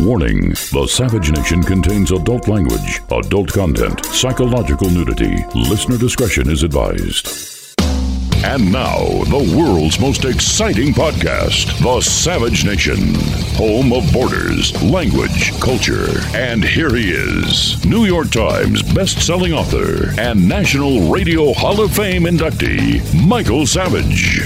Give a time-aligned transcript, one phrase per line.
[0.00, 5.44] Warning The Savage Nation contains adult language, adult content, psychological nudity.
[5.54, 7.57] Listener discretion is advised.
[8.44, 13.14] And now, the world's most exciting podcast, The Savage Nation,
[13.56, 16.20] home of borders, language, culture.
[16.34, 22.22] And here he is, New York Times best-selling author and National Radio Hall of Fame
[22.22, 24.40] inductee, Michael Savage.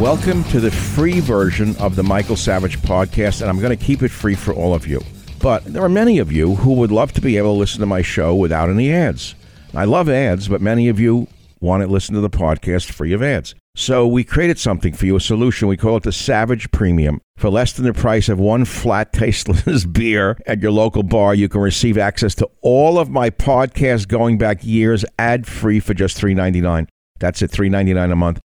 [0.00, 4.02] Welcome to the free version of the Michael Savage podcast, and I'm going to keep
[4.02, 5.02] it free for all of you.
[5.40, 7.86] But there are many of you who would love to be able to listen to
[7.86, 9.34] my show without any ads.
[9.76, 11.28] I love ads, but many of you
[11.60, 13.54] want to listen to the podcast free of ads.
[13.74, 15.68] So we created something for you, a solution.
[15.68, 17.20] We call it the Savage Premium.
[17.36, 21.50] For less than the price of one flat, tasteless beer at your local bar, you
[21.50, 26.18] can receive access to all of my podcasts going back years ad free for just
[26.18, 26.88] $3.99.
[27.18, 28.40] That's at $3.99 a month.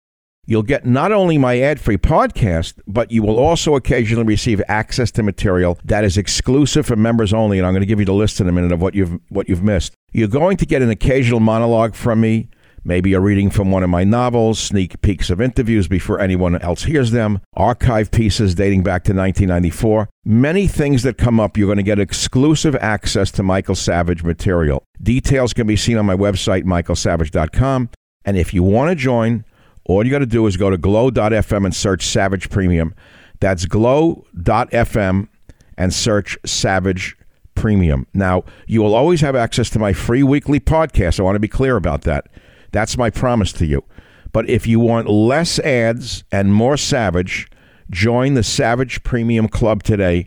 [0.45, 5.11] You'll get not only my ad free podcast, but you will also occasionally receive access
[5.11, 7.57] to material that is exclusive for members only.
[7.57, 9.47] And I'm going to give you the list in a minute of what you've, what
[9.47, 9.95] you've missed.
[10.13, 12.49] You're going to get an occasional monologue from me,
[12.83, 16.83] maybe a reading from one of my novels, sneak peeks of interviews before anyone else
[16.83, 20.09] hears them, archive pieces dating back to 1994.
[20.25, 24.83] Many things that come up, you're going to get exclusive access to Michael Savage material.
[25.01, 27.89] Details can be seen on my website, michaelsavage.com.
[28.25, 29.45] And if you want to join,
[29.85, 32.93] all you got to do is go to glow.fm and search Savage Premium.
[33.39, 35.27] That's glow.fm
[35.77, 37.15] and search Savage
[37.61, 38.07] Premium.
[38.11, 41.19] Now, you will always have access to my free weekly podcast.
[41.19, 42.27] I want to be clear about that.
[42.71, 43.83] That's my promise to you.
[44.31, 47.47] But if you want less ads and more Savage,
[47.91, 50.25] join the Savage Premium Club today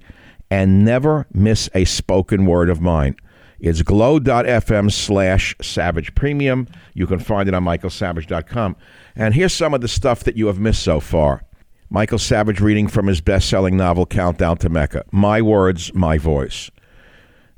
[0.48, 3.16] and never miss a spoken word of mine.
[3.58, 6.68] It's glow.fm slash savage premium.
[6.92, 8.76] You can find it on michaelsavage.com.
[9.16, 11.44] And here's some of the stuff that you have missed so far.
[11.90, 15.04] Michael Savage reading from his best selling novel, Countdown to Mecca.
[15.10, 16.70] My words, my voice.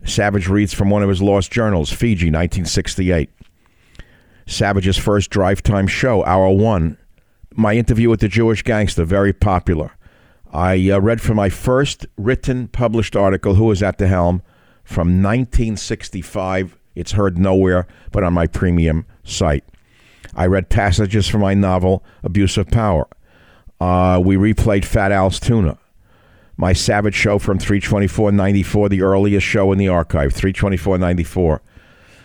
[0.06, 3.28] Savage reads from one of his lost journals, Fiji, 1968.
[4.46, 6.96] Savage's first drive time show, Hour One.
[7.54, 9.92] My interview with the Jewish gangster, very popular.
[10.52, 14.42] I uh, read from my first written published article, Who Was at the Helm,
[14.84, 16.78] from 1965.
[16.94, 19.64] It's heard nowhere but on my premium site.
[20.34, 23.08] I read passages from my novel, Abuse of Power.
[23.80, 25.78] Uh, we replayed Fat Al's Tuna.
[26.58, 31.60] My Savage show from 324.94, the earliest show in the archive, 324.94.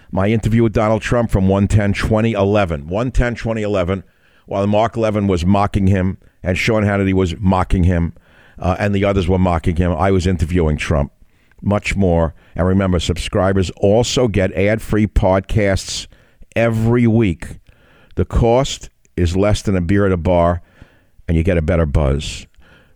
[0.09, 2.85] My interview with Donald Trump from 110.2011.
[2.85, 4.03] 110.2011,
[4.45, 8.13] while Mark Levin was mocking him and Sean Hannity was mocking him
[8.57, 11.11] uh, and the others were mocking him, I was interviewing Trump.
[11.61, 12.33] Much more.
[12.55, 16.07] And remember, subscribers also get ad free podcasts
[16.55, 17.59] every week.
[18.15, 20.61] The cost is less than a beer at a bar,
[21.27, 22.47] and you get a better buzz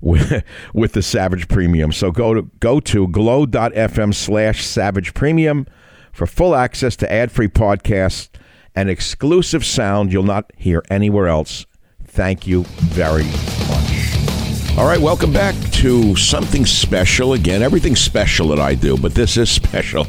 [0.06, 1.92] with, the Savage Premium.
[1.92, 5.68] So go to go to glow.fm slash savage premium
[6.14, 8.30] for full access to ad-free podcasts
[8.76, 11.66] and exclusive sound you'll not hear anywhere else.
[12.04, 14.78] Thank you very much.
[14.78, 17.34] All right, welcome back to something special.
[17.34, 20.06] Again, everything's special that I do, but this is special.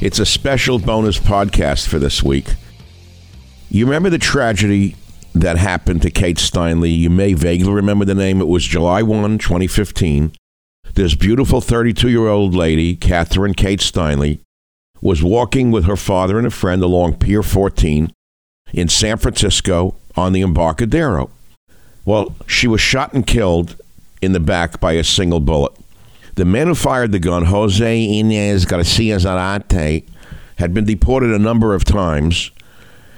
[0.00, 2.54] It's a special bonus podcast for this week.
[3.70, 4.96] You remember the tragedy
[5.40, 6.96] that happened to Kate Steinle?
[6.96, 8.40] You may vaguely remember the name.
[8.40, 10.32] It was July 1, 2015.
[10.94, 14.38] This beautiful 32 year old lady, Catherine Kate Steinle,
[15.00, 18.10] was walking with her father and a friend along Pier 14
[18.72, 21.30] in San Francisco on the Embarcadero.
[22.04, 23.76] Well, she was shot and killed
[24.22, 25.72] in the back by a single bullet.
[26.36, 30.04] The man who fired the gun, Jose Inez Garcia Zarate,
[30.56, 32.50] had been deported a number of times,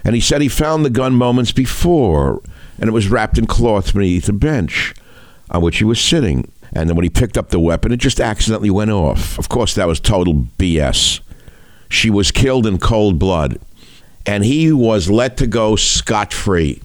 [0.08, 2.40] and he said he found the gun moments before,
[2.78, 4.94] and it was wrapped in cloth beneath a bench
[5.50, 6.50] on which he was sitting.
[6.72, 9.38] And then when he picked up the weapon, it just accidentally went off.
[9.38, 11.20] Of course, that was total BS.
[11.90, 13.60] She was killed in cold blood,
[14.24, 16.80] and he was let to go scot free.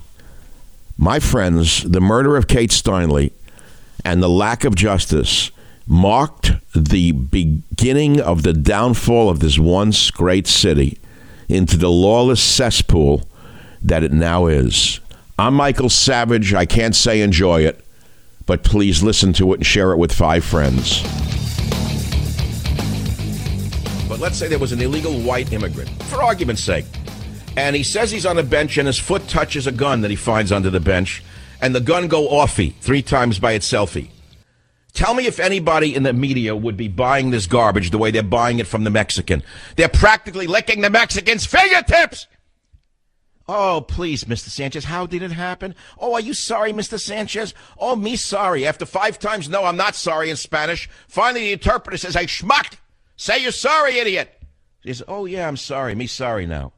[0.98, 3.32] My friends, the murder of Kate Steinle
[4.04, 5.50] and the lack of justice
[5.88, 11.00] marked the beginning of the downfall of this once great city
[11.50, 13.24] into the lawless cesspool
[13.82, 15.00] that it now is.
[15.38, 16.54] I'm Michael Savage.
[16.54, 17.84] I can't say enjoy it,
[18.46, 21.02] but please listen to it and share it with five friends.
[24.08, 26.86] But let's say there was an illegal white immigrant, for argument's sake,
[27.58, 30.16] and he says he's on a bench and his foot touches a gun that he
[30.16, 31.24] finds under the bench,
[31.62, 34.10] and the gun go offy three times by itselfy.
[34.94, 38.22] Tell me if anybody in the media would be buying this garbage the way they're
[38.22, 39.42] buying it from the Mexican.
[39.76, 42.28] They're practically licking the Mexican's fingertips.
[43.48, 44.50] Oh, please, Mr.
[44.50, 45.76] Sanchez, how did it happen?
[46.00, 47.00] Oh, are you sorry, Mr.
[47.00, 47.54] Sanchez?
[47.78, 48.66] Oh, me sorry.
[48.66, 50.90] After five times, no, I'm not sorry in Spanish.
[51.08, 52.78] Finally, the interpreter says, Hey, schmuck,
[53.18, 54.42] say you're sorry, idiot.
[54.82, 55.96] He says, Oh, yeah, I'm sorry.
[55.96, 56.72] Me sorry now.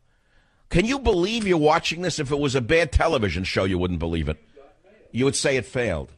[0.70, 2.18] Can you believe you're watching this?
[2.18, 4.38] If it was a bad television show, you wouldn't believe it.
[5.12, 6.12] You would say it failed.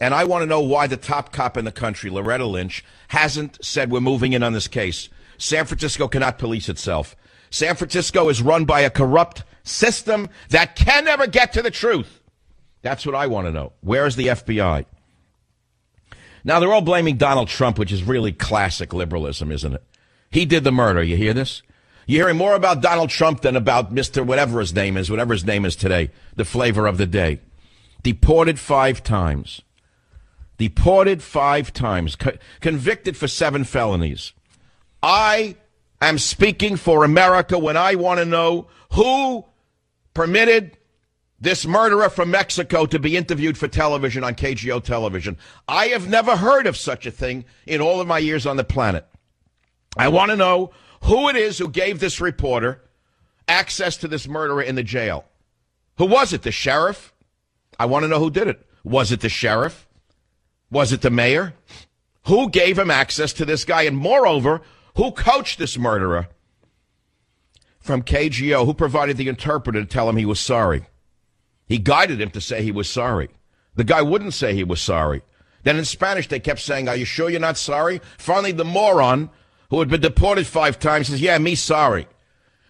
[0.00, 3.64] And I want to know why the top cop in the country, Loretta Lynch, hasn't
[3.64, 5.08] said we're moving in on this case.
[5.38, 7.16] San Francisco cannot police itself.
[7.50, 12.20] San Francisco is run by a corrupt system that can never get to the truth.
[12.82, 13.72] That's what I want to know.
[13.80, 14.84] Where is the FBI?
[16.44, 19.82] Now, they're all blaming Donald Trump, which is really classic liberalism, isn't it?
[20.30, 21.02] He did the murder.
[21.02, 21.62] You hear this?
[22.06, 24.24] You're hearing more about Donald Trump than about Mr.
[24.24, 27.40] whatever his name is, whatever his name is today, the flavor of the day.
[28.02, 29.62] Deported five times.
[30.58, 32.16] Deported five times.
[32.16, 34.32] Co- convicted for seven felonies.
[35.02, 35.56] I
[36.00, 39.44] am speaking for America when I want to know who
[40.14, 40.76] permitted
[41.40, 45.36] this murderer from Mexico to be interviewed for television on KGO television.
[45.68, 48.64] I have never heard of such a thing in all of my years on the
[48.64, 49.06] planet.
[49.96, 50.72] I want to know
[51.04, 52.82] who it is who gave this reporter
[53.46, 55.24] access to this murderer in the jail.
[55.98, 56.42] Who was it?
[56.42, 57.12] The sheriff?
[57.78, 58.66] I want to know who did it.
[58.84, 59.87] Was it the sheriff?
[60.70, 61.54] Was it the mayor?
[62.26, 63.82] Who gave him access to this guy?
[63.82, 64.60] And moreover,
[64.96, 66.28] who coached this murderer
[67.80, 68.66] from KGO?
[68.66, 70.86] Who provided the interpreter to tell him he was sorry?
[71.66, 73.30] He guided him to say he was sorry.
[73.76, 75.22] The guy wouldn't say he was sorry.
[75.62, 78.00] Then in Spanish, they kept saying, Are you sure you're not sorry?
[78.16, 79.30] Finally, the moron
[79.70, 82.06] who had been deported five times says, Yeah, me sorry.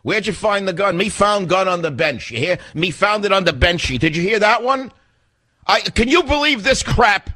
[0.03, 0.97] Where'd you find the gun?
[0.97, 2.31] Me found gun on the bench.
[2.31, 2.59] You hear?
[2.75, 3.99] Me found it on the benchy.
[3.99, 4.93] Did you hear that one?
[5.67, 7.31] I, can you believe this crap?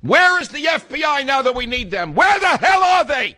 [0.00, 2.14] Where is the FBI now that we need them?
[2.14, 3.36] Where the hell are they?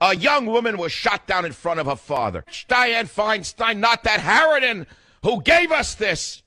[0.00, 2.44] A young woman was shot down in front of her father.
[2.68, 4.86] Dianne Feinstein, not that Harridan
[5.22, 6.42] who gave us this.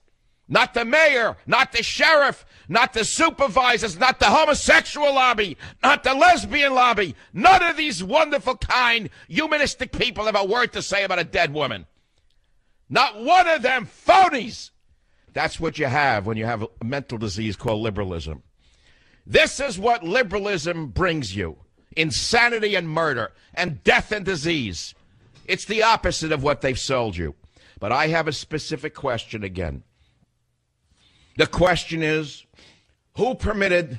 [0.50, 6.14] Not the mayor, not the sheriff, not the supervisors, not the homosexual lobby, not the
[6.14, 7.14] lesbian lobby.
[7.34, 11.52] None of these wonderful, kind, humanistic people have a word to say about a dead
[11.52, 11.84] woman.
[12.88, 14.70] Not one of them phonies.
[15.34, 18.42] That's what you have when you have a mental disease called liberalism.
[19.28, 21.58] This is what liberalism brings you
[21.94, 24.94] insanity and murder and death and disease.
[25.44, 27.34] It's the opposite of what they've sold you.
[27.78, 29.82] But I have a specific question again.
[31.36, 32.46] The question is
[33.16, 33.98] who permitted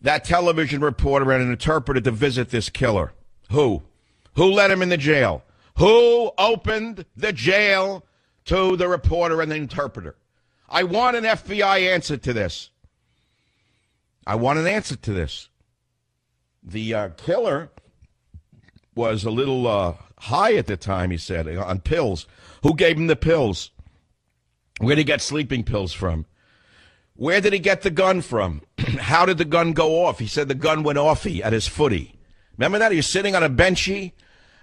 [0.00, 3.12] that television reporter and an interpreter to visit this killer?
[3.50, 3.82] Who?
[4.36, 5.44] Who let him in the jail?
[5.76, 8.04] Who opened the jail
[8.46, 10.16] to the reporter and the interpreter?
[10.68, 12.70] I want an FBI answer to this.
[14.26, 15.48] I want an answer to this.
[16.62, 17.70] The uh, killer
[18.94, 22.26] was a little uh, high at the time, he said, on pills.
[22.62, 23.70] Who gave him the pills?
[24.78, 26.26] Where did he get sleeping pills from?
[27.14, 28.62] Where did he get the gun from?
[28.78, 30.18] How did the gun go off?
[30.18, 32.14] He said the gun went offy at his footy.
[32.56, 32.92] Remember that?
[32.92, 34.12] He was sitting on a benchy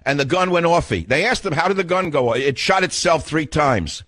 [0.04, 1.06] and the gun went offy.
[1.06, 2.34] They asked him, how did the gun go?
[2.34, 4.02] It shot itself three times.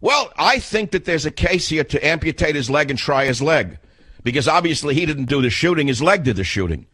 [0.00, 3.40] Well, I think that there's a case here to amputate his leg and try his
[3.40, 3.78] leg
[4.24, 5.86] because obviously he didn't do the shooting.
[5.86, 6.86] His leg did the shooting.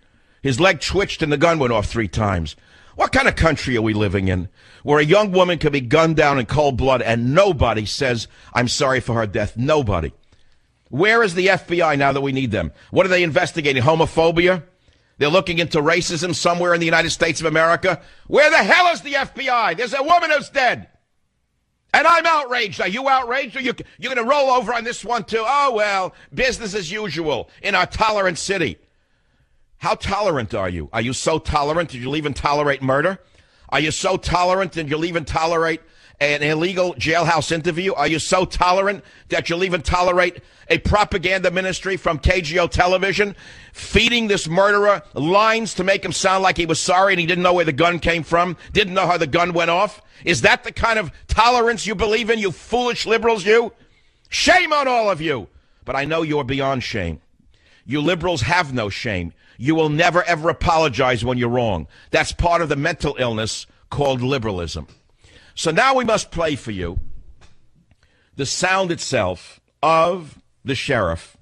[0.42, 2.56] His leg twitched and the gun went off three times.
[2.96, 4.50] What kind of country are we living in
[4.82, 8.68] where a young woman can be gunned down in cold blood and nobody says, I'm
[8.68, 9.56] sorry for her death?
[9.56, 10.12] Nobody.
[10.90, 12.72] Where is the FBI now that we need them?
[12.90, 13.82] What are they investigating?
[13.82, 14.64] Homophobia?
[15.18, 18.00] They're looking into racism somewhere in the United States of America.
[18.26, 19.76] Where the hell is the FBI?
[19.76, 20.88] There's a woman who's dead.
[21.92, 22.80] And I'm outraged.
[22.80, 23.56] Are you outraged?
[23.56, 25.42] Are you, you're going to roll over on this one too?
[25.44, 28.78] Oh, well, business as usual in our tolerant city.
[29.78, 30.88] How tolerant are you?
[30.92, 33.18] Are you so tolerant that you'll even tolerate murder?
[33.70, 35.80] Are you so tolerant that you'll even tolerate
[36.20, 37.94] an illegal jailhouse interview?
[37.94, 43.34] Are you so tolerant that you'll even tolerate a propaganda ministry from KGO television
[43.72, 47.42] feeding this murderer lines to make him sound like he was sorry and he didn't
[47.42, 50.02] know where the gun came from, didn't know how the gun went off?
[50.24, 53.72] Is that the kind of tolerance you believe in, you foolish liberals, you?
[54.28, 55.48] Shame on all of you.
[55.84, 57.20] But I know you're beyond shame.
[57.84, 59.32] You liberals have no shame.
[59.56, 61.88] You will never, ever apologize when you're wrong.
[62.10, 64.86] That's part of the mental illness called liberalism.
[65.54, 67.00] So now we must play for you
[68.36, 71.36] the sound itself of the sheriff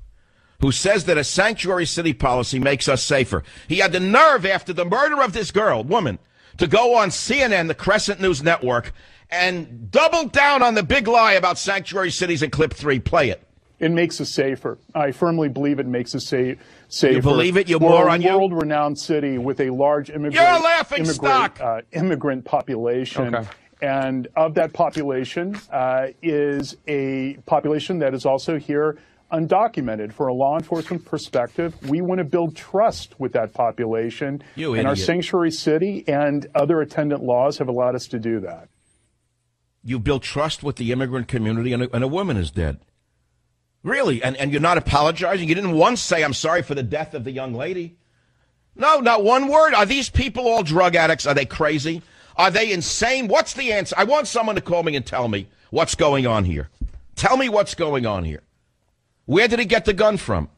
[0.61, 3.45] who says that a sanctuary city policy makes us safer.
[3.69, 6.19] He had the nerve after the murder of this girl, woman,
[6.57, 8.93] to go on CNN, the Crescent News Network,
[9.31, 12.99] and double down on the big lie about sanctuary cities in clip three.
[12.99, 13.45] Play it.
[13.79, 14.79] It makes us safer.
[14.93, 16.55] I firmly believe it makes us sa-
[16.89, 17.15] safer.
[17.15, 17.69] You believe it?
[17.69, 18.37] You We're moron, a you?
[18.37, 21.17] world-renowned city with a large immigrant, You're a laughing immigrant,
[21.57, 21.61] stock.
[21.61, 23.33] Uh, immigrant population.
[23.37, 23.49] Okay.
[23.81, 28.99] And of that population uh, is a population that is also here
[29.33, 30.13] undocumented.
[30.13, 34.43] For a law enforcement perspective, we want to build trust with that population.
[34.57, 38.69] You and our sanctuary city and other attendant laws have allowed us to do that.
[39.85, 42.81] You built trust with the immigrant community, and a, and a woman is dead.
[43.85, 44.23] Really?
[44.23, 45.49] And, and you're not apologizing?
[45.49, 47.97] You didn't once say, I'm sorry for the death of the young lady?
[48.75, 49.73] No, not one word.
[49.75, 51.27] Are these people all drug addicts?
[51.27, 52.03] Are they crazy?
[52.39, 53.27] Are they insane?
[53.27, 53.97] What's the answer?
[53.99, 56.71] I want someone to call me and tell me what's going on here.
[57.17, 58.43] Tell me what's going on here.
[59.27, 60.49] Where did he get the gun from?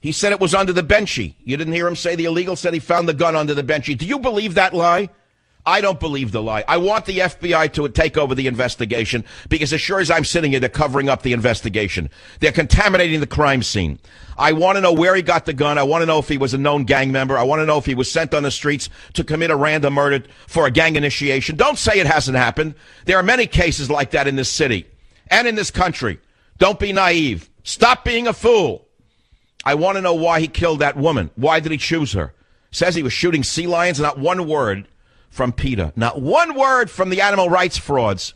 [0.00, 1.34] He said it was under the benchy.
[1.44, 3.96] You didn't hear him say the illegal said he found the gun under the benchy.
[3.96, 5.10] Do you believe that lie?
[5.66, 6.64] I don't believe the lie.
[6.66, 10.52] I want the FBI to take over the investigation because as sure as I'm sitting
[10.52, 12.10] here, they're covering up the investigation.
[12.40, 13.98] They're contaminating the crime scene.
[14.38, 15.76] I want to know where he got the gun.
[15.76, 17.36] I want to know if he was a known gang member.
[17.36, 19.94] I want to know if he was sent on the streets to commit a random
[19.94, 21.56] murder for a gang initiation.
[21.56, 22.74] Don't say it hasn't happened.
[23.04, 24.86] There are many cases like that in this city
[25.28, 26.20] and in this country.
[26.56, 27.50] Don't be naive.
[27.64, 28.88] Stop being a fool.
[29.62, 31.30] I want to know why he killed that woman.
[31.36, 32.32] Why did he choose her?
[32.70, 34.00] Says he was shooting sea lions.
[34.00, 34.88] Not one word
[35.30, 35.92] from PETA.
[35.96, 38.34] Not one word from the animal rights frauds.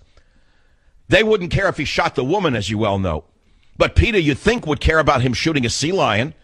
[1.09, 3.25] They wouldn't care if he shot the woman, as you well know.
[3.77, 6.35] But PETA, you'd think, would care about him shooting a sea lion.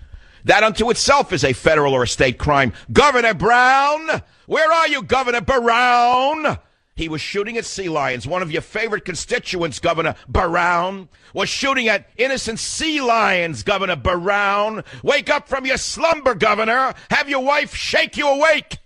[0.45, 2.73] That unto itself is a federal or a state crime.
[2.93, 4.23] Governor Brown!
[4.47, 6.59] Where are you, Governor Brown?
[6.97, 8.27] He was shooting at sea lions.
[8.27, 14.85] One of your favorite constituents, Governor Brown, was shooting at innocent sea lions, Governor Brown.
[15.03, 16.95] Wake up from your slumber, Governor.
[17.11, 18.79] Have your wife shake you awake.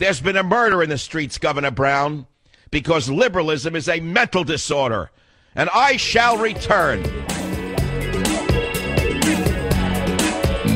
[0.00, 2.26] There's been a murder in the streets, Governor Brown,
[2.70, 5.10] because liberalism is a mental disorder.
[5.54, 7.02] And I shall return.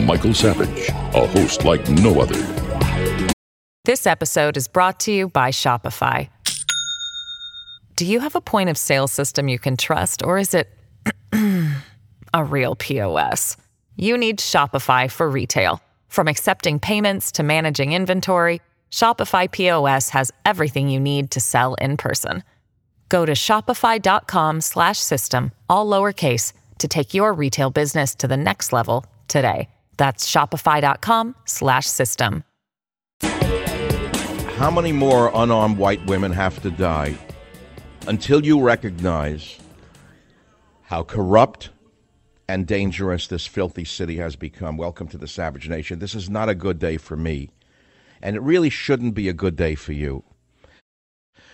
[0.04, 2.36] Michael Savage, a host like no other.
[3.86, 6.28] This episode is brought to you by Shopify.
[7.96, 10.68] Do you have a point of sale system you can trust, or is it
[12.34, 13.56] a real POS?
[13.96, 15.80] You need Shopify for retail.
[16.08, 18.60] From accepting payments to managing inventory,
[18.94, 22.44] Shopify POS has everything you need to sell in person.
[23.08, 28.72] Go to shopify.com slash system, all lowercase, to take your retail business to the next
[28.72, 29.68] level today.
[29.96, 32.44] That's shopify.com slash system.
[34.58, 37.16] How many more unarmed white women have to die
[38.06, 39.58] until you recognize
[40.82, 41.70] how corrupt
[42.46, 44.76] and dangerous this filthy city has become?
[44.76, 45.98] Welcome to the Savage Nation.
[45.98, 47.50] This is not a good day for me,
[48.24, 50.24] and it really shouldn't be a good day for you.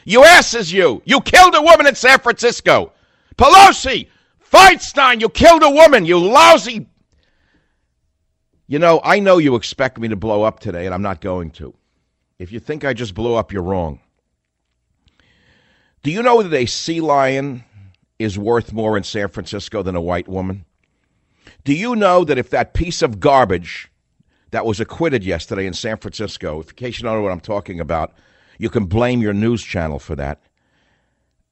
[0.05, 1.03] You asses, you!
[1.05, 2.93] You killed a woman in San Francisco!
[3.37, 4.09] Pelosi!
[4.51, 6.87] Feinstein, you killed a woman, you lousy.
[8.67, 11.51] You know, I know you expect me to blow up today, and I'm not going
[11.53, 11.75] to.
[12.39, 14.01] If you think I just blew up, you're wrong.
[16.03, 17.65] Do you know that a sea lion
[18.19, 20.65] is worth more in San Francisco than a white woman?
[21.65, 23.91] Do you know that if that piece of garbage
[24.51, 27.81] that was acquitted yesterday in San Francisco, in case you don't know what I'm talking
[27.81, 28.15] about,
[28.59, 30.43] you can blame your news channel for that.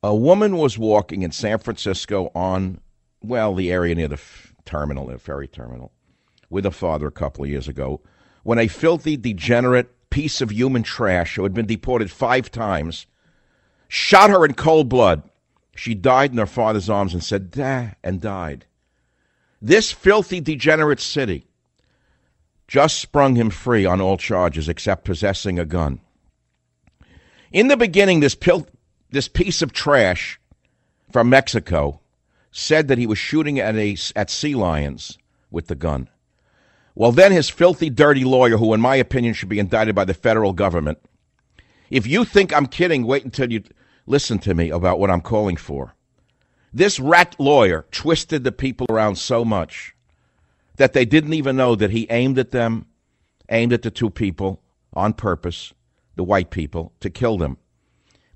[0.03, 2.81] A woman was walking in San Francisco on,
[3.23, 4.21] well, the area near the
[4.65, 5.93] terminal, the ferry terminal,
[6.51, 8.01] with a father a couple of years ago,
[8.43, 13.07] when a filthy, degenerate piece of human trash who had been deported five times
[13.89, 15.23] shot her in cold blood.
[15.75, 18.67] She died in her father's arms and said, "Dah," and died.
[19.61, 21.48] This filthy, degenerate city
[22.69, 26.01] just sprung him free on all charges except possessing a gun.
[27.51, 28.69] In the beginning, this, pil-
[29.11, 30.39] this piece of trash
[31.11, 32.01] from Mexico
[32.53, 35.19] said that he was shooting at, a, at sea lions
[35.51, 36.09] with the gun.
[36.95, 40.15] Well, then his filthy, dirty lawyer, who in my opinion should be indicted by the
[40.15, 40.99] federal government,
[41.91, 43.63] if you think I'm kidding, wait until you
[44.07, 45.95] listen to me about what I'm calling for.
[46.73, 49.95] This rat lawyer twisted the people around so much
[50.79, 52.87] that they didn't even know that he aimed at them,
[53.51, 54.63] aimed at the two people
[54.95, 55.73] on purpose,
[56.17, 57.59] the white people, to kill them.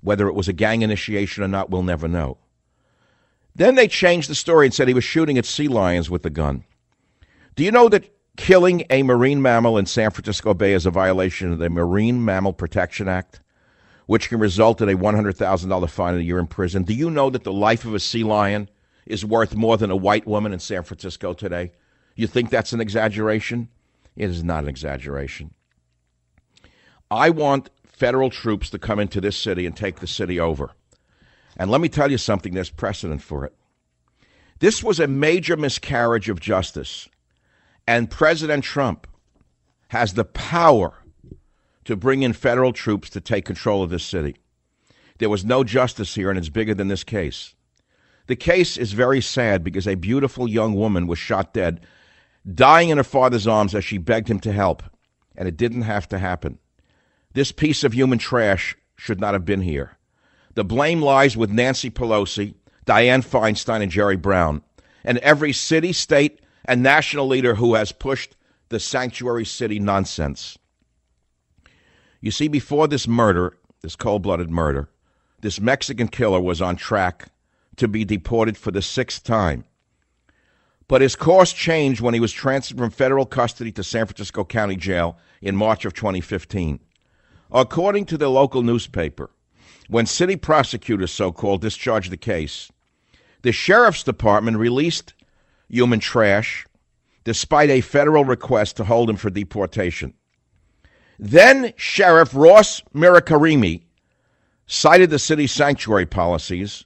[0.01, 2.37] Whether it was a gang initiation or not, we'll never know.
[3.55, 6.29] Then they changed the story and said he was shooting at sea lions with a
[6.29, 6.63] gun.
[7.55, 11.51] Do you know that killing a marine mammal in San Francisco Bay is a violation
[11.51, 13.41] of the Marine Mammal Protection Act?
[14.05, 16.83] which can result in a $100,000 fine and a year in prison.
[16.83, 18.69] Do you know that the life of a sea lion
[19.05, 21.71] is worth more than a white woman in San Francisco today?
[22.15, 23.69] You think that's an exaggeration?
[24.15, 25.53] It is not an exaggeration.
[27.09, 30.71] I want federal troops to come into this city and take the city over.
[31.57, 33.53] And let me tell you something, there's precedent for it.
[34.59, 37.09] This was a major miscarriage of justice.
[37.87, 39.07] And President Trump
[39.89, 40.93] has the power
[41.85, 44.37] to bring in federal troops to take control of this city.
[45.19, 47.53] There was no justice here, and it's bigger than this case.
[48.27, 51.85] The case is very sad because a beautiful young woman was shot dead,
[52.51, 54.83] dying in her father's arms as she begged him to help,
[55.35, 56.59] and it didn't have to happen.
[57.33, 59.97] This piece of human trash should not have been here.
[60.55, 62.53] The blame lies with Nancy Pelosi,
[62.85, 64.61] Dianne Feinstein, and Jerry Brown,
[65.03, 68.35] and every city, state, and national leader who has pushed
[68.69, 70.57] the sanctuary city nonsense.
[72.21, 74.89] You see, before this murder, this cold blooded murder,
[75.41, 77.27] this Mexican killer was on track
[77.75, 79.65] to be deported for the sixth time.
[80.87, 84.75] But his course changed when he was transferred from federal custody to San Francisco County
[84.75, 86.79] Jail in March of 2015.
[87.51, 89.29] According to the local newspaper,
[89.87, 92.71] when city prosecutors, so called, discharged the case,
[93.43, 95.13] the sheriff's department released
[95.69, 96.65] human trash
[97.23, 100.13] despite a federal request to hold him for deportation.
[101.19, 103.83] Then Sheriff Ross Mirkarimi
[104.65, 106.85] cited the city's sanctuary policies,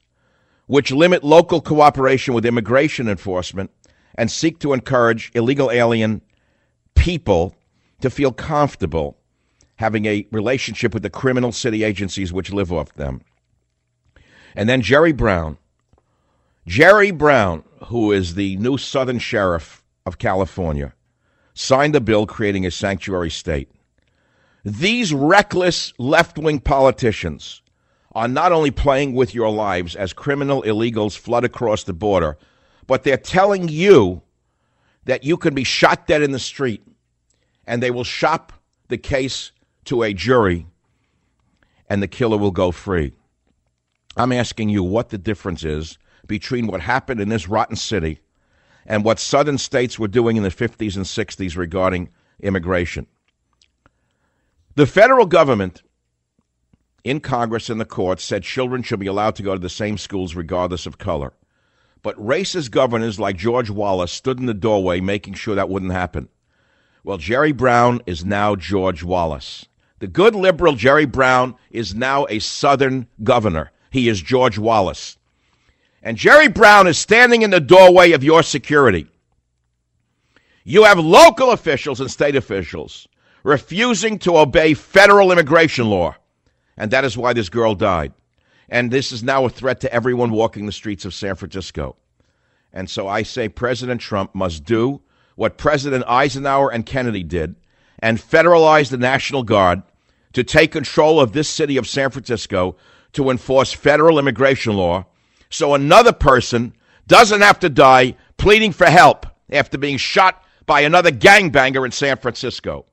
[0.67, 3.71] which limit local cooperation with immigration enforcement
[4.17, 6.21] and seek to encourage illegal alien
[6.95, 7.55] people
[8.01, 9.17] to feel comfortable
[9.75, 13.21] having a relationship with the criminal city agencies which live off them.
[14.55, 15.57] And then Jerry Brown.
[16.65, 20.93] Jerry Brown, who is the new Southern Sheriff of California,
[21.53, 23.69] signed a bill creating a sanctuary state.
[24.65, 27.61] These reckless left wing politicians
[28.13, 32.37] are not only playing with your lives as criminal illegals flood across the border,
[32.87, 34.21] but they're telling you
[35.05, 36.83] that you can be shot dead in the street
[37.65, 38.53] and they will shop
[38.87, 39.51] the case
[39.85, 40.65] to a jury
[41.89, 43.13] and the killer will go free.
[44.15, 48.19] I'm asking you what the difference is between what happened in this rotten city
[48.85, 53.05] and what southern states were doing in the 50s and 60s regarding immigration.
[54.75, 55.83] The federal government
[57.03, 59.97] in Congress and the courts said children should be allowed to go to the same
[59.97, 61.33] schools regardless of color.
[62.01, 66.29] But racist governors like George Wallace stood in the doorway making sure that wouldn't happen.
[67.03, 69.65] Well, Jerry Brown is now George Wallace.
[69.99, 73.71] The good liberal Jerry Brown is now a Southern governor.
[73.89, 75.17] He is George Wallace.
[76.03, 79.07] And Jerry Brown is standing in the doorway of your security.
[80.63, 83.07] You have local officials and state officials
[83.43, 86.15] refusing to obey federal immigration law.
[86.75, 88.13] And that is why this girl died.
[88.69, 91.95] And this is now a threat to everyone walking the streets of San Francisco.
[92.73, 95.01] And so I say President Trump must do
[95.35, 97.55] what President Eisenhower and Kennedy did
[97.99, 99.83] and federalize the National Guard
[100.33, 102.75] to take control of this city of San Francisco
[103.13, 105.05] to enforce federal immigration law
[105.49, 106.73] so another person
[107.07, 112.17] doesn't have to die pleading for help after being shot by another gangbanger in San
[112.17, 112.85] Francisco.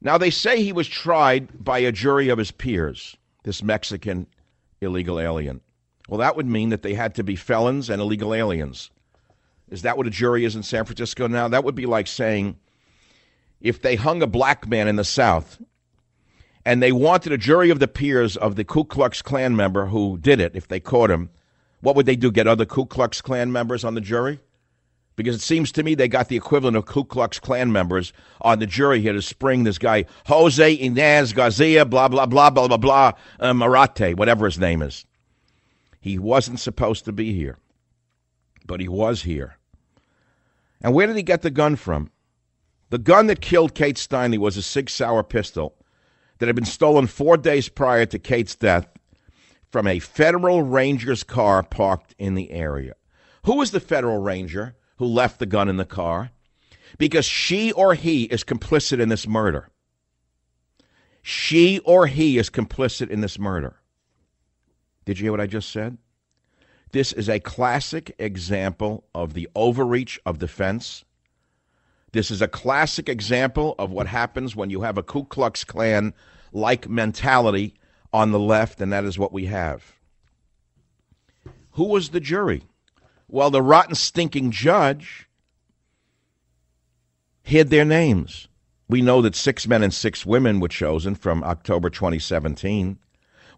[0.00, 4.26] Now, they say he was tried by a jury of his peers, this Mexican
[4.80, 5.60] illegal alien.
[6.08, 8.90] Well, that would mean that they had to be felons and illegal aliens.
[9.70, 11.48] Is that what a jury is in San Francisco now?
[11.48, 12.56] That would be like saying
[13.60, 15.58] if they hung a black man in the South
[16.66, 20.18] and they wanted a jury of the peers of the Ku Klux Klan member who
[20.18, 21.30] did it, if they caught him,
[21.80, 22.30] what would they do?
[22.30, 24.40] Get other Ku Klux Klan members on the jury?
[25.16, 28.58] Because it seems to me they got the equivalent of Ku Klux Klan members on
[28.58, 32.76] the jury here to spring this guy, Jose Inez Garcia, blah, blah, blah, blah, blah,
[32.76, 35.04] blah, uh, Marate, whatever his name is.
[36.00, 37.58] He wasn't supposed to be here,
[38.66, 39.56] but he was here.
[40.80, 42.10] And where did he get the gun from?
[42.90, 45.76] The gun that killed Kate Steinle was a Sig Sauer pistol
[46.38, 48.88] that had been stolen four days prior to Kate's death
[49.70, 52.94] from a Federal Ranger's car parked in the area.
[53.44, 54.76] Who was the Federal Ranger?
[54.96, 56.30] Who left the gun in the car
[56.98, 59.68] because she or he is complicit in this murder.
[61.22, 63.76] She or he is complicit in this murder.
[65.04, 65.98] Did you hear what I just said?
[66.92, 71.04] This is a classic example of the overreach of defense.
[72.12, 76.14] This is a classic example of what happens when you have a Ku Klux Klan
[76.52, 77.74] like mentality
[78.12, 79.96] on the left, and that is what we have.
[81.72, 82.62] Who was the jury?
[83.34, 85.28] Well, the rotten, stinking judge
[87.42, 88.46] hid their names.
[88.88, 92.96] We know that six men and six women were chosen from October 2017.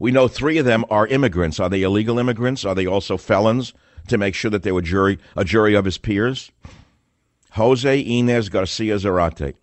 [0.01, 1.61] We know three of them are immigrants.
[1.61, 2.65] Are they illegal immigrants?
[2.65, 3.75] Are they also felons
[4.09, 6.51] to make sure that they were jury, a jury of his peers?
[7.51, 9.57] Jose Inez Garcia Zarate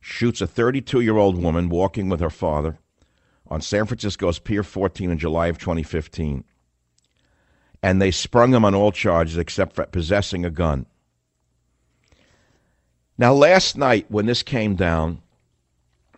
[0.00, 2.76] shoots a 32 year old woman walking with her father
[3.46, 6.44] on San Francisco's Pier 14 in July of 2015.
[7.84, 10.86] And they sprung him on all charges except for possessing a gun.
[13.18, 15.20] Now, last night when this came down,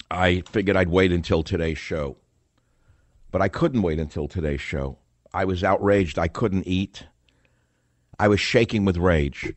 [0.09, 2.19] I figured I'd wait until today's show.
[3.33, 4.99] But I couldn't wait until today's show.
[5.35, 6.21] I was outraged.
[6.21, 7.05] I couldn't eat.
[8.17, 9.53] I was shaking with rage.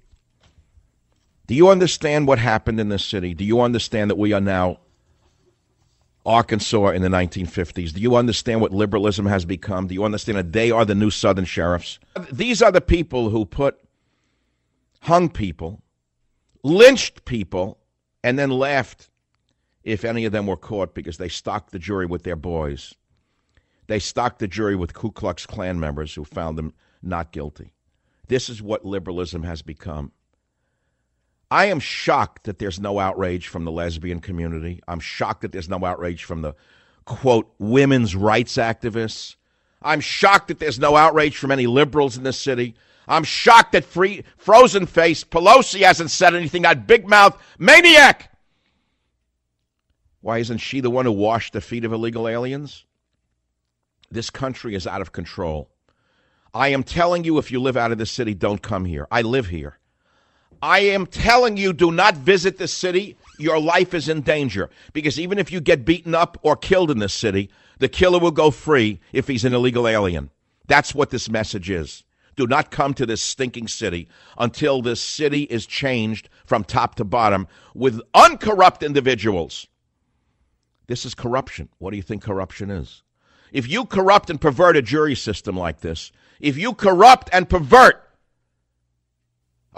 [1.45, 3.35] Do you understand what happened in this city?
[3.35, 4.79] Do you understand that we are now
[6.25, 7.93] Arkansas in the 1950s?
[7.93, 9.87] Do you understand what liberalism has become?
[9.87, 11.99] Do you understand that they are the new Southern sheriffs?
[12.31, 13.79] These are the people who put
[15.01, 15.81] hung people
[16.63, 17.77] lynched people,
[18.23, 19.09] and then laughed
[19.83, 22.95] if any of them were caught because they stocked the jury with their boys.
[23.87, 27.73] They stocked the jury with Ku Klux Klan members who found them not guilty.
[28.27, 30.11] This is what liberalism has become.
[31.51, 34.81] I am shocked that there's no outrage from the lesbian community.
[34.87, 36.55] I'm shocked that there's no outrage from the
[37.05, 39.35] quote women's rights activists.
[39.81, 42.75] I'm shocked that there's no outrage from any liberals in this city.
[43.07, 46.61] I'm shocked that free, frozen face Pelosi hasn't said anything.
[46.61, 48.31] That big mouth maniac.
[50.21, 52.85] Why isn't she the one who washed the feet of illegal aliens?
[54.11, 55.71] This country is out of control.
[56.53, 59.07] I am telling you, if you live out of this city, don't come here.
[59.11, 59.79] I live here.
[60.61, 63.17] I am telling you, do not visit this city.
[63.37, 64.69] Your life is in danger.
[64.93, 68.31] Because even if you get beaten up or killed in this city, the killer will
[68.31, 70.29] go free if he's an illegal alien.
[70.67, 72.03] That's what this message is.
[72.35, 77.03] Do not come to this stinking city until this city is changed from top to
[77.03, 79.67] bottom with uncorrupt individuals.
[80.87, 81.69] This is corruption.
[81.79, 83.03] What do you think corruption is?
[83.51, 88.08] If you corrupt and pervert a jury system like this, if you corrupt and pervert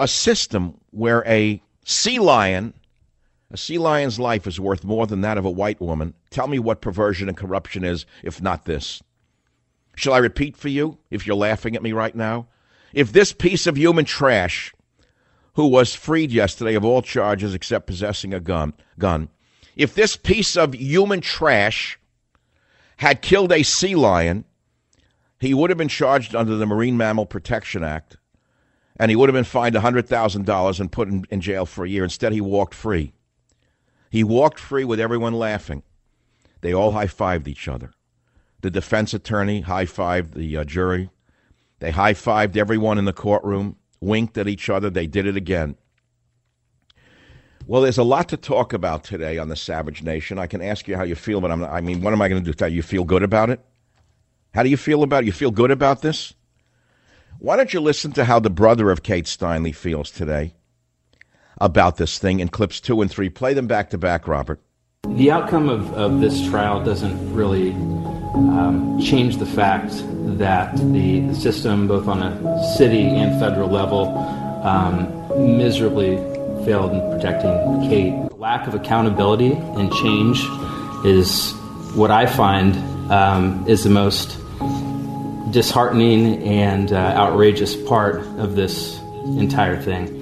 [0.02, 2.74] a system where a sea lion,
[3.52, 6.58] a sea lion's life is worth more than that of a white woman, tell me
[6.58, 9.04] what perversion and corruption is, if not this.
[9.96, 12.48] Shall I repeat for you if you're laughing at me right now?
[12.94, 14.74] If this piece of human trash,
[15.54, 19.30] who was freed yesterday of all charges except possessing a gun, gun,
[19.76, 22.00] if this piece of human trash
[22.98, 24.46] had killed a sea lion,
[25.40, 28.18] he would have been charged under the Marine Mammal Protection Act,
[28.98, 32.04] and he would have been fined $100,000 and put in, in jail for a year.
[32.04, 33.14] Instead, he walked free.
[34.10, 35.84] He walked free with everyone laughing.
[36.62, 37.92] They all high fived each other.
[38.62, 41.10] The defense attorney high fived the uh, jury.
[41.80, 44.90] They high fived everyone in the courtroom, winked at each other.
[44.90, 45.78] They did it again.
[47.66, 50.38] Well, there's a lot to talk about today on the Savage Nation.
[50.38, 52.44] I can ask you how you feel, but I'm, I mean, what am I going
[52.44, 52.66] to do?
[52.66, 53.60] You, you feel good about it?
[54.54, 55.28] How do you feel about it?
[55.28, 56.34] You feel good about this?
[57.44, 60.54] Why don't you listen to how the brother of Kate Steinle feels today
[61.60, 63.30] about this thing in clips two and three?
[63.30, 64.62] Play them back to back, Robert.
[65.08, 69.92] The outcome of, of this trial doesn't really um, change the fact
[70.38, 74.16] that the system, both on a city and federal level,
[74.64, 76.18] um, miserably
[76.64, 78.14] failed in protecting Kate.
[78.38, 80.38] Lack of accountability and change
[81.04, 81.54] is
[81.96, 82.76] what I find
[83.12, 84.38] um, is the most
[85.52, 89.00] disheartening and uh, outrageous part of this
[89.38, 90.20] entire thing.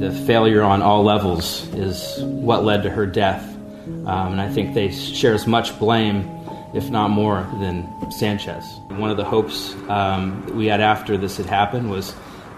[0.00, 3.42] The failure on all levels is what led to her death.
[3.86, 6.38] Um, and I think they share as much blame
[6.74, 8.64] if not more, than Sanchez.
[8.88, 12.14] One of the hopes um, we had after this had happened was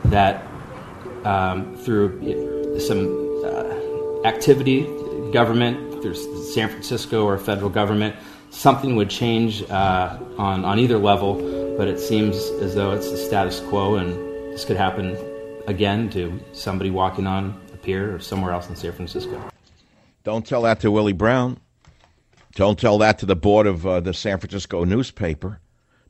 [0.06, 0.44] that
[1.24, 4.82] um, through some uh, activity,
[5.32, 8.16] government, through San Francisco or federal government,
[8.50, 11.34] something would change uh, on, on either level,
[11.76, 14.12] but it seems as though it's the status quo, and
[14.52, 15.16] this could happen
[15.66, 19.40] again to somebody walking on a pier or somewhere else in San Francisco.
[20.24, 21.58] Don't tell that to Willie Brown.
[22.54, 25.60] Don't tell that to the board of uh, the San Francisco newspaper.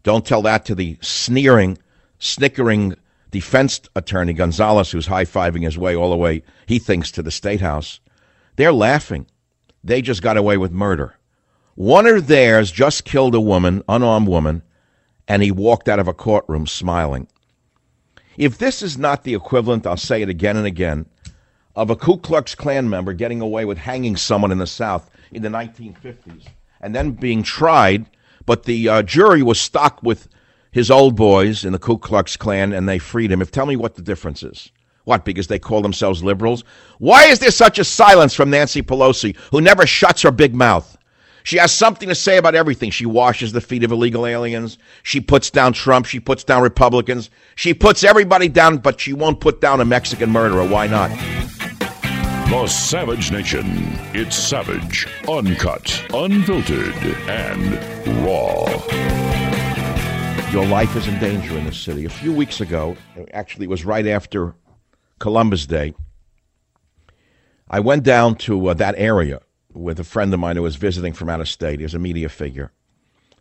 [0.03, 1.79] Don't tell that to the sneering,
[2.19, 2.95] snickering
[3.31, 7.31] defense attorney Gonzalez, who's high fiving his way all the way, he thinks, to the
[7.31, 8.01] State House.
[8.57, 9.27] They're laughing.
[9.85, 11.17] They just got away with murder.
[11.81, 14.61] One of theirs just killed a woman, unarmed woman,
[15.27, 17.27] and he walked out of a courtroom smiling.
[18.37, 21.07] If this is not the equivalent, I'll say it again and again,
[21.75, 25.41] of a Ku Klux Klan member getting away with hanging someone in the South, in
[25.41, 26.49] the 1950s
[26.83, 28.05] and then being tried,
[28.45, 30.29] but the uh, jury was stocked with
[30.71, 33.41] his old boys in the Ku Klux Klan and they freed him.
[33.41, 34.71] If tell me what the difference is.
[35.05, 36.63] What, because they call themselves liberals?
[36.99, 40.99] Why is there such a silence from Nancy Pelosi, who never shuts her big mouth?
[41.43, 42.91] She has something to say about everything.
[42.91, 44.79] She washes the feet of illegal aliens.
[45.03, 46.07] She puts down Trump.
[46.07, 47.31] She puts down Republicans.
[47.57, 50.67] She puts everybody down, but she won't put down a Mexican murderer.
[50.67, 51.11] Why not?
[52.51, 53.65] The Savage Nation.
[54.13, 56.95] It's savage, uncut, unfiltered,
[57.29, 58.67] and raw.
[60.51, 62.07] Your life is in danger in this city.
[62.07, 62.97] A few weeks ago,
[63.33, 64.57] actually, it was right after
[65.21, 65.95] Columbus Day,
[67.69, 71.13] I went down to uh, that area with a friend of mine who was visiting
[71.13, 71.81] from out of state.
[71.81, 72.73] He was a media figure.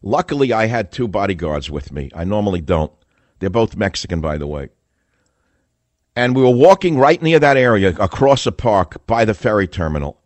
[0.02, 2.10] Luckily, I had two bodyguards with me.
[2.16, 2.92] I normally don't.
[3.40, 4.70] They're both Mexican, by the way.
[6.16, 10.20] And we were walking right near that area across a park by the ferry terminal.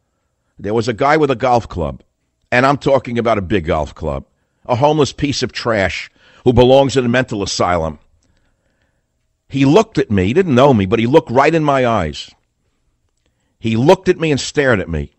[0.57, 2.03] There was a guy with a golf club,
[2.51, 4.25] and I'm talking about a big golf club,
[4.65, 6.09] a homeless piece of trash
[6.43, 7.99] who belongs in a mental asylum.
[9.49, 10.27] He looked at me.
[10.27, 12.31] He didn't know me, but he looked right in my eyes.
[13.59, 15.13] He looked at me and stared at me.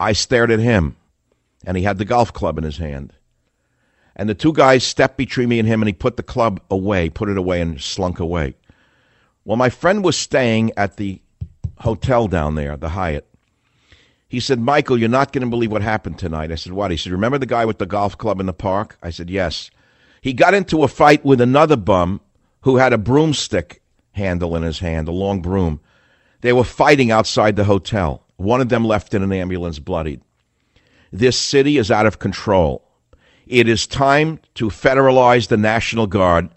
[0.00, 0.96] I stared at him,
[1.64, 3.14] and he had the golf club in his hand.
[4.14, 7.08] And the two guys stepped between me and him, and he put the club away,
[7.08, 8.54] put it away, and slunk away.
[9.44, 11.20] Well, my friend was staying at the
[11.78, 13.26] hotel down there, the Hyatt.
[14.28, 16.52] He said, Michael, you're not going to believe what happened tonight.
[16.52, 16.90] I said, What?
[16.90, 18.98] He said, Remember the guy with the golf club in the park?
[19.02, 19.70] I said, Yes.
[20.20, 22.20] He got into a fight with another bum
[22.62, 23.80] who had a broomstick
[24.12, 25.80] handle in his hand, a long broom.
[26.42, 28.22] They were fighting outside the hotel.
[28.38, 30.22] One of them left in an ambulance bloodied.
[31.12, 32.84] This city is out of control.
[33.46, 36.48] It is time to federalize the National Guard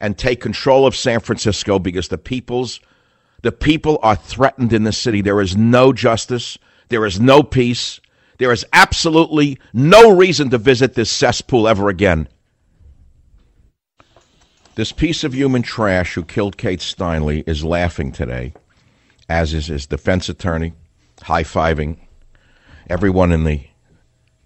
[0.00, 2.80] and take control of San Francisco because the people's
[3.42, 5.20] the people are threatened in the city.
[5.20, 6.58] There is no justice.
[6.88, 8.00] There is no peace.
[8.38, 12.28] There is absolutely no reason to visit this cesspool ever again.
[14.74, 18.54] This piece of human trash who killed Kate Steinle is laughing today,
[19.28, 20.72] as is his defense attorney,
[21.22, 21.98] high fiving
[22.88, 23.66] everyone in the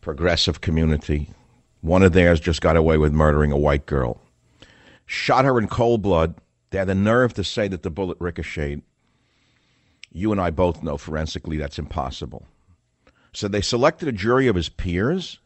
[0.00, 1.30] progressive community.
[1.80, 4.20] One of theirs just got away with murdering a white girl.
[5.06, 6.34] Shot her in cold blood.
[6.70, 8.82] They had the nerve to say that the bullet ricocheted.
[10.10, 12.46] You and I both know forensically that's impossible.
[13.32, 15.38] So they selected a jury of his peers?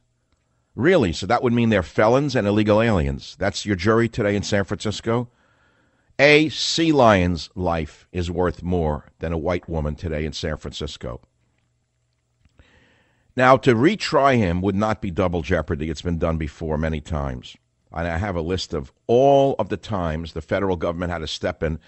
[0.75, 1.13] Really?
[1.13, 3.37] So that would mean they're felons and illegal aliens.
[3.39, 5.29] That's your jury today in San Francisco?
[6.19, 11.21] A sea lion's life is worth more than a white woman today in San Francisco.
[13.37, 15.91] Now, to retry him would not be double jeopardy.
[15.91, 17.55] It's been done before many times.
[17.93, 21.27] And I have a list of all of the times the federal government had to
[21.27, 21.79] step in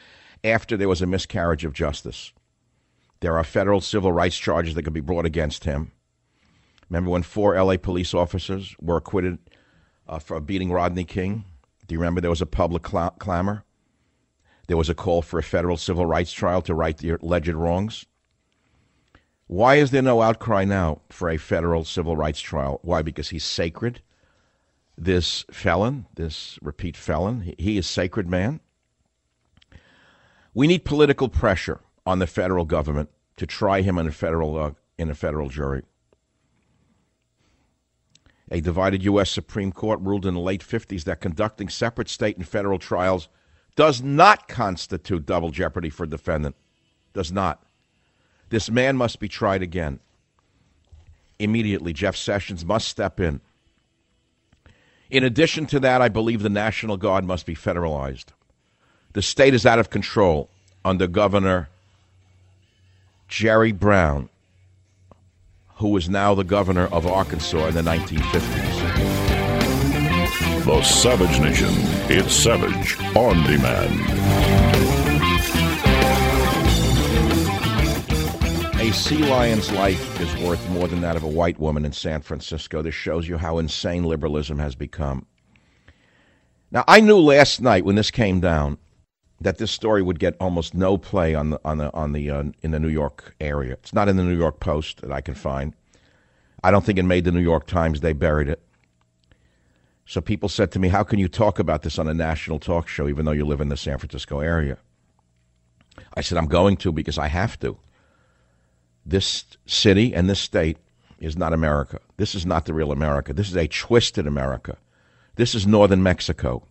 [0.45, 2.33] after there was a miscarriage of justice.
[3.21, 5.93] There are federal civil rights charges that could be brought against him.
[6.91, 9.39] Remember when four LA police officers were acquitted
[10.07, 11.45] uh, for beating Rodney King?
[11.87, 13.65] Do you remember there was a public cl- clamor?
[14.69, 18.05] There was a call for a federal civil rights trial to right the alleged wrongs.
[19.47, 22.79] Why is there no outcry now for a federal civil rights trial?
[22.83, 23.01] Why?
[23.01, 24.03] Because he's sacred.
[24.97, 28.61] This felon, this repeat felon, he is sacred man.
[30.53, 34.73] We need political pressure on the federal government to try him in a federal uh,
[34.99, 35.83] in a federal jury.
[38.51, 39.31] A divided U.S.
[39.31, 43.29] Supreme Court ruled in the late 50s that conducting separate state and federal trials
[43.79, 46.57] does not constitute double jeopardy for defendant.
[47.15, 47.63] Does not.
[48.49, 50.01] This man must be tried again.
[51.39, 53.41] Immediately, Jeff Sessions must step in.
[55.11, 58.31] In addition to that, I believe the National Guard must be federalized.
[59.13, 60.51] The state is out of control
[60.85, 61.69] under Governor
[63.29, 64.29] Jerry Brown,
[65.77, 68.68] who is now the governor of Arkansas in the 1950s.
[70.69, 71.71] The Savage Nation.
[72.11, 74.01] It's Savage on demand.
[78.79, 82.21] A sea lion's life is worth more than that of a white woman in San
[82.21, 82.83] Francisco.
[82.83, 85.25] This shows you how insane liberalism has become.
[86.71, 88.77] Now, I knew last night when this came down
[89.41, 92.45] that this story would get almost no play on the on the on the uh,
[92.61, 93.73] in the New York area.
[93.73, 95.73] It's not in the New York Post that I can find.
[96.63, 98.03] I don't think it made the New York Times.
[98.03, 98.63] They buried it.
[100.09, 102.89] So people said to me, How can you talk about this on a national talk
[102.89, 104.79] show, even though you live in the San Francisco area?
[106.15, 107.77] I said, I'm going to because I have to.
[109.05, 110.79] This city and this state
[111.21, 112.01] is not America.
[112.17, 113.35] This is not the real America.
[113.35, 114.79] This is a twisted America.
[115.37, 116.67] This is northern Mexico.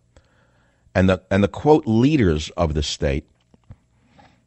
[0.92, 3.24] And the, and the quote leaders of the state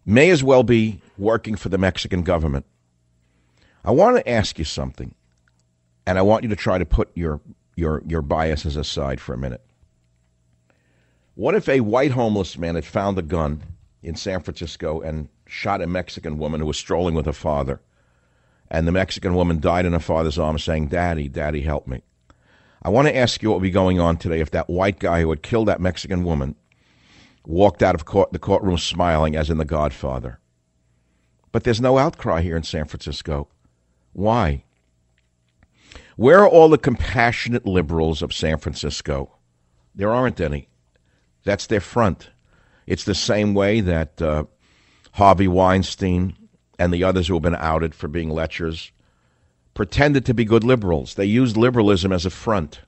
[0.06, 2.66] may as well be working for the Mexican government.
[3.86, 5.16] I want to ask you something,
[6.06, 7.40] and I want you to try to put your
[7.82, 9.66] your, your biases aside for a minute.
[11.36, 13.64] What if a white homeless man had found a gun
[14.04, 17.82] in San Francisco and shot a Mexican woman who was strolling with her father.
[18.70, 22.04] And the Mexican woman died in her father's arms saying, Daddy, Daddy, help me.
[22.82, 25.22] I want to ask you what would be going on today if that white guy
[25.22, 26.56] who had killed that Mexican woman
[27.46, 30.40] walked out of court, the courtroom smiling as in The Godfather.
[31.52, 33.50] But there's no outcry here in San Francisco.
[34.14, 34.64] Why?
[36.16, 39.38] Where are all the compassionate liberals of San Francisco?
[39.96, 40.70] There aren't any.
[41.44, 42.30] That's their front.
[42.86, 44.46] It's the same way that uh,
[45.14, 46.36] Harvey Weinstein
[46.78, 48.92] and the others who have been outed for being lechers
[49.74, 51.16] pretended to be good liberals.
[51.16, 52.82] They used liberalism as a front.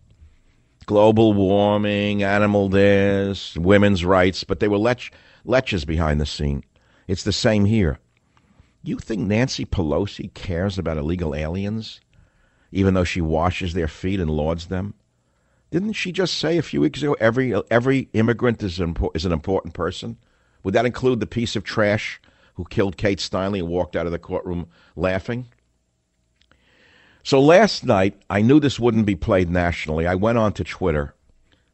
[0.85, 5.11] Global warming, animal this, women's rights, but they were lech-
[5.45, 6.63] lechers behind the scene.
[7.07, 7.99] It's the same here.
[8.83, 12.01] You think Nancy Pelosi cares about illegal aliens,
[12.73, 14.93] even though she washes their feet and lauds them?
[15.71, 19.31] Didn't she just say a few weeks ago every every immigrant is an, is an
[19.31, 20.17] important person?
[20.63, 22.21] Would that include the piece of trash
[22.55, 25.47] who killed Kate Steinle and walked out of the courtroom laughing?
[27.23, 30.05] So last night, I knew this wouldn't be played nationally.
[30.05, 31.15] I went on to Twitter.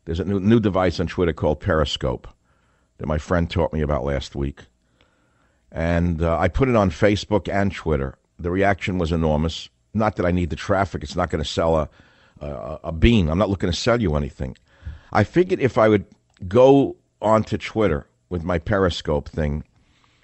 [0.06, 2.28] There's a new, new device on Twitter called Periscope
[3.00, 4.62] that my friend taught me about last week.
[5.72, 8.18] And uh, I put it on Facebook and Twitter.
[8.38, 9.70] The reaction was enormous.
[9.94, 11.90] Not that I need the traffic, it's not going to sell a,
[12.42, 13.30] a, a bean.
[13.30, 14.58] I'm not looking to sell you anything.
[15.12, 16.06] I figured if I would
[16.48, 19.64] go onto Twitter with my Periscope thing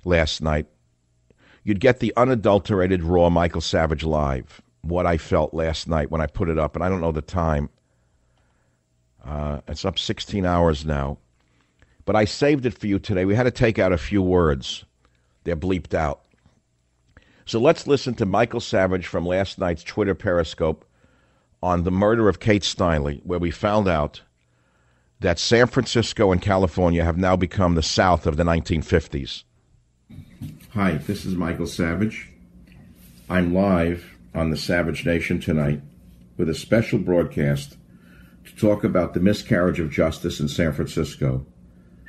[0.04, 0.67] last night,
[1.63, 4.62] you'd get the unadulterated, raw Michael Savage live.
[4.82, 7.21] What I felt last night when I put it up, and I don't know the
[7.23, 7.69] time.
[9.23, 11.17] Uh, it's up 16 hours now.
[12.06, 13.25] But I saved it for you today.
[13.25, 14.86] We had to take out a few words.
[15.43, 16.21] They're bleeped out.
[17.47, 20.84] So let's listen to Michael Savage from last night's Twitter Periscope
[21.62, 24.23] on the murder of Kate Steinle, where we found out
[25.19, 29.43] that San Francisco and California have now become the South of the 1950s.
[30.71, 32.31] Hi, this is Michael Savage.
[33.29, 35.81] I'm live on the Savage Nation tonight
[36.38, 37.77] with a special broadcast
[38.45, 41.45] to talk about the miscarriage of justice in San Francisco.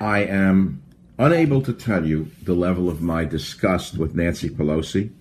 [0.01, 0.83] I am
[1.18, 5.12] unable to tell you the level of my disgust with Nancy Pelosi,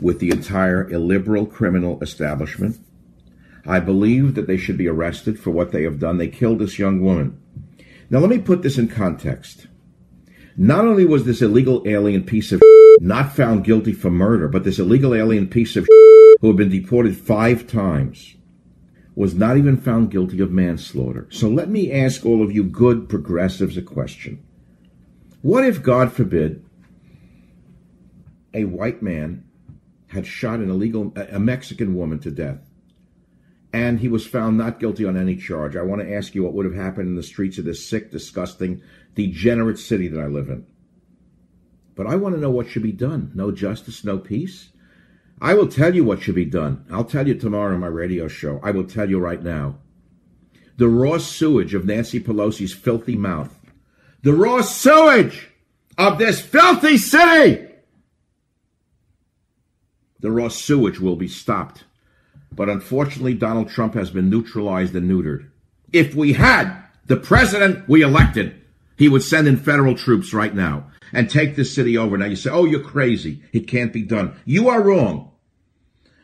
[0.00, 2.78] with the entire illiberal criminal establishment.
[3.66, 6.18] I believe that they should be arrested for what they have done.
[6.18, 7.40] They killed this young woman.
[8.08, 9.66] Now, let me put this in context.
[10.56, 12.62] Not only was this illegal alien piece of
[13.00, 15.86] not found guilty for murder, but this illegal alien piece of
[16.40, 18.36] who had been deported five times
[19.14, 21.26] was not even found guilty of manslaughter.
[21.30, 24.44] So let me ask all of you good progressives a question.
[25.40, 26.64] What if, God forbid,
[28.52, 29.45] a white man
[30.08, 32.60] had shot an illegal, a Mexican woman to death,
[33.72, 35.76] and he was found not guilty on any charge?
[35.76, 38.10] I want to ask you what would have happened in the streets of this sick,
[38.10, 38.82] disgusting,
[39.14, 40.66] degenerate city that I live in.
[41.94, 43.32] But I want to know what should be done.
[43.34, 44.70] No justice, no peace.
[45.40, 46.84] I will tell you what should be done.
[46.90, 48.60] I'll tell you tomorrow on my radio show.
[48.62, 49.78] I will tell you right now.
[50.76, 53.58] The raw sewage of Nancy Pelosi's filthy mouth.
[54.22, 55.48] The raw sewage
[55.96, 57.66] of this filthy city.
[60.26, 61.84] The raw sewage will be stopped.
[62.50, 65.50] But unfortunately, Donald Trump has been neutralized and neutered.
[65.92, 68.60] If we had the president we elected,
[68.98, 72.18] he would send in federal troops right now and take this city over.
[72.18, 73.44] Now you say, oh, you're crazy.
[73.52, 74.34] It can't be done.
[74.44, 75.30] You are wrong.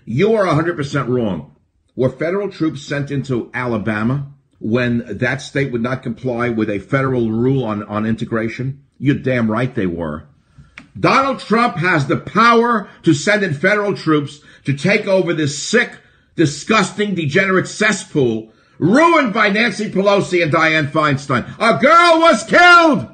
[0.04, 1.54] You are 100% wrong.
[1.94, 7.30] Were federal troops sent into Alabama when that state would not comply with a federal
[7.30, 8.82] rule on, on integration?
[8.98, 10.26] You're damn right they were.
[10.98, 15.98] Donald Trump has the power to send in federal troops to take over this sick,
[16.36, 21.46] disgusting, degenerate cesspool ruined by Nancy Pelosi and Dianne Feinstein.
[21.58, 23.08] A girl was killed!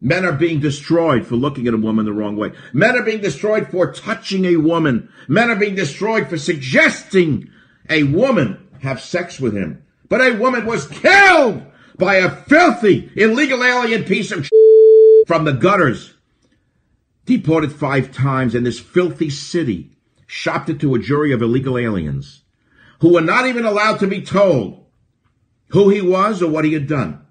[0.00, 2.50] Men are being destroyed for looking at a woman the wrong way.
[2.72, 5.08] Men are being destroyed for touching a woman.
[5.28, 7.48] Men are being destroyed for suggesting
[7.88, 9.84] a woman have sex with him.
[10.08, 11.62] But a woman was killed
[11.96, 14.48] by a filthy, illegal alien piece of
[15.28, 16.11] from the gutters.
[17.24, 19.96] Deported five times in this filthy city.
[20.26, 22.42] Shopped it to a jury of illegal aliens
[23.00, 24.86] who were not even allowed to be told
[25.68, 27.24] who he was or what he had done.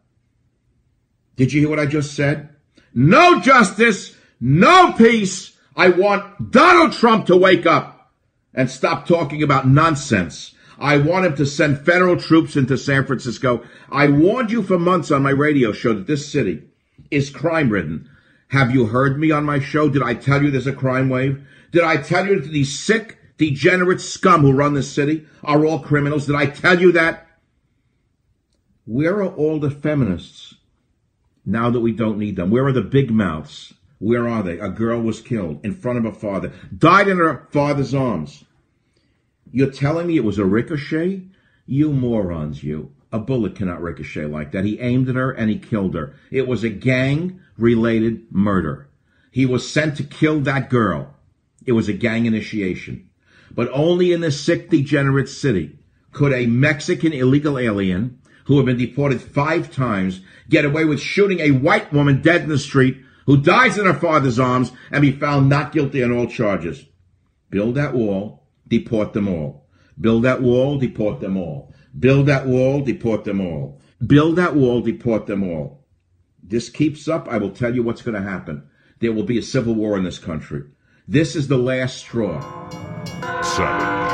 [1.36, 2.52] Did you hear what I just said?
[2.94, 5.58] no justice, no peace.
[5.76, 8.12] I want Donald Trump to wake up
[8.54, 10.54] and stop talking about nonsense.
[10.78, 13.64] I want him to send federal troops into San Francisco.
[13.90, 16.64] I warned you for months on my radio show that this city
[17.10, 18.10] is crime ridden.
[18.52, 19.88] Have you heard me on my show?
[19.88, 21.42] Did I tell you there's a crime wave?
[21.72, 25.80] Did I tell you that these sick, degenerate scum who run this city are all
[25.80, 26.26] criminals?
[26.26, 27.28] Did I tell you that?
[28.86, 30.56] Where are all the feminists
[31.46, 32.52] now that we don't need them?
[32.52, 33.74] Where are the big mouths?
[34.00, 34.60] Where are they?
[34.60, 38.44] A girl was killed in front of her father, died in her father's arms.
[39.50, 41.24] You're telling me it was a ricochet?
[41.68, 42.92] You morons, you.
[43.14, 44.66] A bullet cannot ricochet like that.
[44.66, 46.16] He aimed at her and he killed her.
[46.32, 48.90] It was a gang related murder.
[49.32, 51.16] He was sent to kill that girl.
[51.66, 53.10] It was a gang initiation.
[53.54, 55.80] But only in this sick, degenerate city
[56.12, 61.40] could a Mexican illegal alien who had been deported five times get away with shooting
[61.40, 65.12] a white woman dead in the street who dies in her father's arms and be
[65.12, 66.86] found not guilty on all charges.
[67.50, 69.68] Build that wall, deport them all.
[70.00, 71.74] Build that wall, deport them all.
[71.98, 73.80] Build that wall, deport them all.
[74.06, 75.81] Build that wall, deport them all.
[76.52, 78.64] This keeps up, I will tell you what's going to happen.
[79.00, 80.64] There will be a civil war in this country.
[81.08, 82.42] This is the last straw.
[83.42, 84.12] Savage.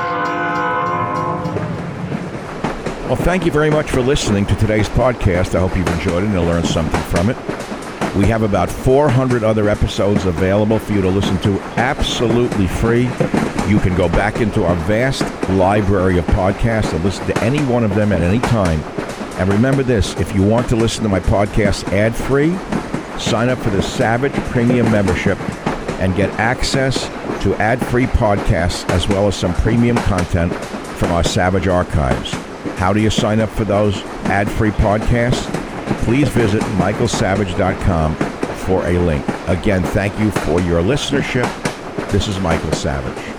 [3.07, 5.55] Well, thank you very much for listening to today's podcast.
[5.55, 7.37] I hope you've enjoyed it and learned something from it.
[8.15, 13.05] We have about 400 other episodes available for you to listen to absolutely free.
[13.67, 17.83] You can go back into our vast library of podcasts and listen to any one
[17.83, 18.83] of them at any time.
[19.39, 22.57] And remember this if you want to listen to my podcast ad free,
[23.19, 25.37] sign up for the Savage Premium membership
[25.99, 27.07] and get access
[27.43, 30.53] to ad free podcasts as well as some premium content
[30.97, 32.31] from our Savage archives.
[32.77, 35.53] How do you sign up for those ad free podcasts?
[36.03, 39.25] Please visit michaelsavage.com for a link.
[39.47, 41.47] Again, thank you for your listenership.
[42.11, 43.36] This is Michael Savage.